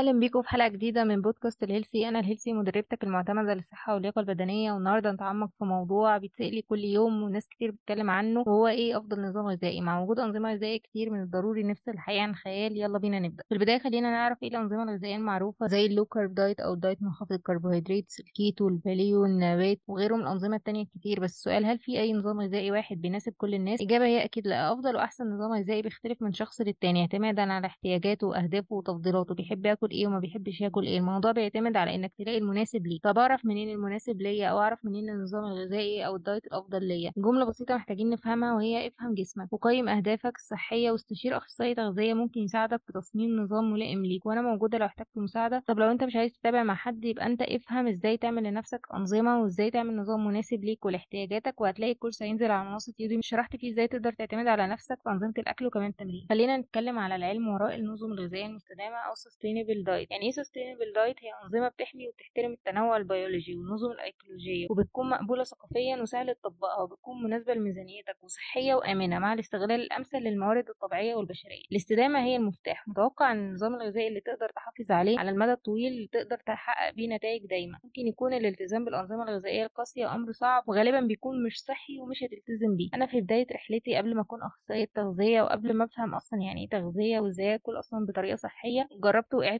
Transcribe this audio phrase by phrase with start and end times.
[0.00, 4.72] أهلا بيكم في حلقة جديدة من بودكاست الهيلثي أنا الهيلثي مدربتك المعتمدة للصحة واللياقة البدنية.
[4.72, 9.46] والنهاردة نتعمق في موضوع بيتسأل كل يوم وناس كتير بتتكلم عنه وهو إيه أفضل نظام
[9.46, 9.80] غذائي.
[9.80, 13.44] مع وجود أنظمة غذائية كتير من الضروري نفصل الحقيقة عن الخيال يلا بينا نبدأ.
[13.48, 16.78] في البداية خلينا نعرف إيه الأنظمة الغذائية المعروفة زي ال low carb diet أو ال
[16.78, 21.20] diet منخفض الكربوهيدرات الكيتو ال paleo النباتي وغيرهم من الأنظمة التانية كتير.
[21.20, 24.72] بس السؤال هل في أي نظام غذائي واحد بيناسب كل الناس؟ إجابة هي أكيد لا.
[24.72, 29.34] أفضل وأحسن نظام غذائي بيختلف من شخص للتاني اعتمادا على احتياجاته وأهدافه وتفضيلاته.
[29.34, 30.98] بيحب ياكل إيه وما بيحبش ياكل إيه.
[30.98, 33.02] الموضوع بيعتمد على إنك تلاقي المناسب ليك.
[33.04, 37.12] طب أعرف منين المناسب ليا أو أعرف منين النظام الغذائي أو ال diet الأفضل ليا؟
[37.16, 39.52] جملة بسيطة محتاجين نفهمها وهي افهم جسمك.
[39.52, 44.26] وقيم أهدافك الصحية واستشير اخصائي تغذيه ممكن يساعدك في تصميم نظام ملائم ليك.
[44.26, 45.64] وأنا موجودة لو احتجت مساعدة.
[45.66, 49.42] طب لو أنت مش عايز تتابع مع حد يبقى أنت افهم إزاي تعمل لنفسك أنظمة
[49.42, 53.22] وإزاي تعمل نظام مناسب ليك ولاحتياجاتك وهتلاقي الكورس هينزل على منصة يوديمي.
[53.22, 56.26] شرحت فيه إزاي تقدر تعتمد على نفسك في أنظمة الأكل وكمان التمرين.
[56.28, 61.24] خلينا نتكلم على العلم وراء النظم الغذائية المستدامة أو sustainable diet يعني إيه sustainable diet
[61.24, 67.54] هي أنظمة بتحمي وبتحترم التنوع البيولوجي والنظم الأيكولوجية وبتكون مقبولة ثقافيا وسهل تطبقها وبتكون مناسبة
[67.54, 71.62] لميزانيتك وصحية وآمنة مع الاستغلال الأمثل للموارد الطبيعية والبشرية.
[71.72, 72.88] الاستدامة هي المفتاح.
[72.88, 77.46] متوقع أن النظام الغذائي اللي تقدر تحافظ عليه على المدى الطويل تقدر تحقق بيه نتائج
[77.46, 77.78] دايما.
[77.84, 82.88] ممكن يكون الالتزام بالأنظمة الغذائية القاسية أمر صعب وغالبا بيكون مش صحي ومش هتلتزم بيه.
[82.94, 86.68] أنا في بداية رحلتي قبل ما أكون أخصائية تغذية وقبل ما أفهم أصلا يعني إيه
[86.68, 89.59] تغذية وإزاي آكل أصلا بطريقة صحية جربت وقعت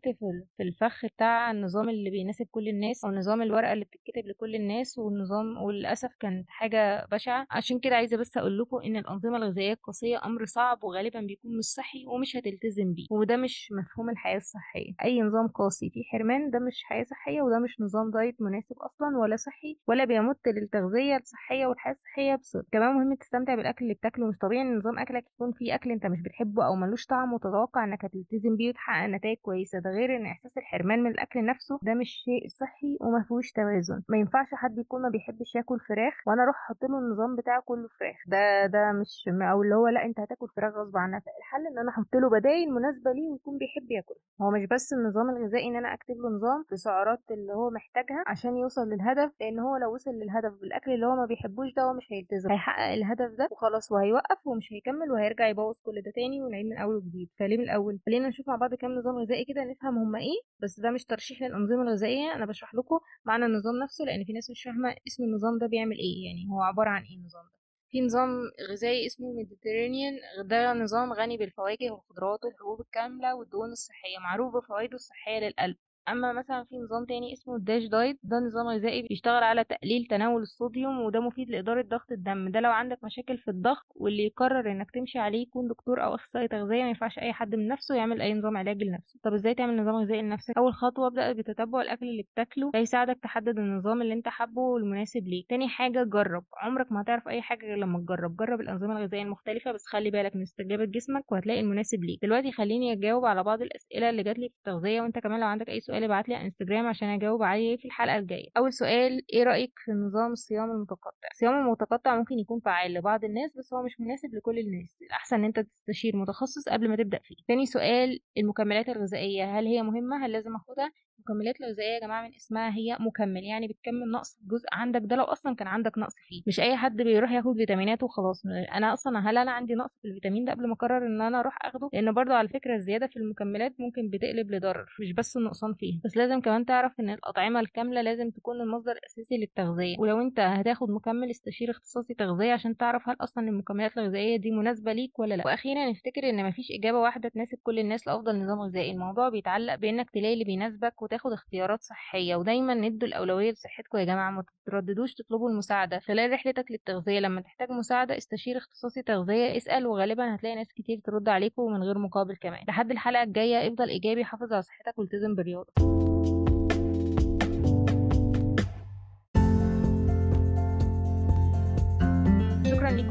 [0.57, 4.99] في الفخ بتاع النظام اللي بيناسب كل الناس أو نظام الورقة اللي بتتكتب لكل الناس
[4.99, 7.47] والنظام وللأسف كانت حاجة بشعة.
[7.51, 11.65] عشان كده عايزة بس أقول لكم إن الأنظمة الغذائية القاسية أمر صعب وغالبا بيكون مش
[11.65, 14.93] صحي ومش هتلتزم بيه وده مش مفهوم الحياة الصحية.
[15.05, 19.19] أي نظام قاسي فيه حرمان ده مش حياة صحية وده مش نظام دايت مناسب أصلا
[19.19, 24.27] ولا صحي ولا بيمت للتغذية الصحية والحياة الصحية بصدق كمان مهم تستمتع بالأكل اللي بتاكله
[24.27, 27.85] مش طبيعي إن نظام أكلك يكون فيه أكل أنت مش بتحبه أو ملوش طعم وتتوقع
[27.85, 29.79] إنك هتلتزم بيه وتحقق نتائج كويسة.
[29.79, 34.03] ده غير إن إحساس الحرمان من الأكل نفسه ده مش شيء صحي وما فيهوش توازن.
[34.09, 37.89] ما ينفعش حد يكون ما بيحبش ياكل فراخ وأنا أروح أحط له النظام بتاعه كله
[38.01, 38.17] فراخ.
[38.27, 41.23] ده ده مش أو اللي هو لأ أنت هتاكل فراخ غصب عنك.
[41.39, 45.31] الحل إن أنا أحط له بدايل مناسبة ليه ويكون بيحب ياكلها هو مش بس النظام
[45.31, 49.77] الغذائي إن أنا أكتب له نظام بسعرات اللي هو محتاجها عشان يوصل للهدف لأن هو
[49.77, 52.51] لو وصل للهدف بالأكل اللي هو ما بيحبوش ده هو مش هيلتزم.
[52.51, 56.95] هيحقق الهدف ده وخلاص وهيوقف ومش هيكمل وهيرجع يبوظ كل ده تاني ونعيد من أول
[56.97, 57.29] وجديد.
[57.39, 60.81] فليه من الأول؟ خلينا نشوف مع بعض كام نظام غذائي كده نفهم هما إيه بس
[60.81, 64.63] ده مش ترشيح للأنظمة الغذائية أنا بشرح لكم معنى النظام نفسه لأن في ناس مش
[64.63, 67.51] فاهمة اسم النظام ده بيعمل إيه يعني هو عبارة عن إيه النظام ده؟
[67.91, 68.29] في نظام
[68.71, 70.13] غذائي اسمه Mediterranean
[70.45, 75.77] ده نظام غني بالفواكه والخضروات والحبوب الكاملة والدهون الصحية معروف بفوائده الصحية للقلب.
[76.09, 80.07] أما مثلا في نظام تاني اسمه ال DASH diet ده نظام غذائي بيشتغل على تقليل
[80.11, 82.49] تناول الصوديوم وده مفيد لإدارة ضغط الدم.
[82.51, 86.49] ده لو عندك مشاكل في الضغط واللي يقرر إنك تمشي عليه يكون دكتور أو أخصائي
[86.49, 89.21] تغذية ما ينفعش أي حد من نفسه يعمل أي نظام علاجي لنفسه.
[89.23, 93.19] طب إزاي تعمل نظام غذائي لنفسك؟ أول خطوة ابدأ بتتبع الأكل اللي بتاكله ده يساعدك
[93.23, 95.47] تحدد النظام اللي أنت حابه والمناسب ليك.
[95.49, 96.45] تاني حاجة جرب.
[96.57, 98.37] عمرك ما هتعرف أي حاجة غير لما تجرب.
[98.37, 102.19] جرب الأنظمة الغذائية المختلفة بس خلي بالك من استجابة جسمك وهتلاقي المناسب ليك.
[102.23, 105.69] دلوقتي خليني أجاوب على بعض الأسئلة اللي جات لي في التغذية وأنت كمان لو عندك
[105.69, 108.49] أي سؤال ابعت لي على انستجرام عشان أجاوب عليه في الحلقة الجاية.
[108.57, 113.57] أول سؤال إيه رأيك في نظام الصيام المتقطع؟ الصيام المتقطع ممكن يكون فعال لبعض الناس
[113.59, 114.97] بس هو مش مناسب لكل الناس.
[115.03, 117.37] الأحسن إن أنت تستشير متخصص قبل ما تبدأ فيه.
[117.49, 120.93] تاني سؤال المكملات الغذائية هل هي مهمة؟ هل لازم أخدها؟
[121.31, 125.25] المكملات الغذائيه يا جماعة من اسمها هي مكمل؟ يعني بتكمل نقص جزء عندك ده لو
[125.25, 126.43] أصلا كان عندك نقص فيه.
[126.47, 128.43] مش أي حد بيروح ياخد فيتامينات وخلاص.
[128.47, 131.59] أنا أصلا هل أنا عندي نقص في الفيتامين ده قبل ما أقرر إن أنا أروح
[131.63, 136.01] أخده؟ لأن برضو على فكرة الزيادة في المكملات ممكن بتقلب لضرر مش بس النقصان فيه.
[136.05, 139.97] بس لازم كمان تعرف إن الأطعمة الكاملة لازم تكون المصدر الأساسي للتغذية.
[139.99, 144.93] ولو أنت هتاخد مكمل استشير اختصاصي تغذية عشان تعرف هل أصلا المكملات الغذائية دي مناسبة
[144.93, 145.47] ليك ولا لأ.
[145.47, 148.91] وأخيرا نفتكر إن مفيش إجابة واحدة تناسب كل الناس لأفضل نظام غذائي.
[148.91, 154.31] الموضوع بيتعلق بإنك تلاقي اللي بيناسبك وتاخد اختيارات صحية ودايما ندوا الأولوية لصحتكم يا جماعة
[154.31, 155.99] ما تترددوش تطلبوا المساعدة.
[155.99, 161.29] خلال رحلتك للتغذية لما تحتاج مساعدة استشير اختصاصي تغذية اسأل وغالبا هتلاقي ناس كتير ترد
[161.29, 162.65] عليكم من غير مقابل كمان.
[162.69, 165.73] لحد الحلقة الجاية افضل إيجابي حافظ على صحتك والتزم بالرياضة.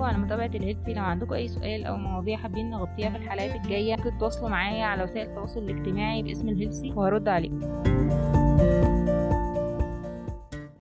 [0.10, 4.18] على متابعة الهيلثي لو عندكم أي سؤال أو مواضيع حابين نغطيها في الحلقات الجاية ممكن
[4.18, 8.39] تتواصلوا معايا على وسائل التواصل الاجتماعي باسم الهيلثي وهرد عليكم.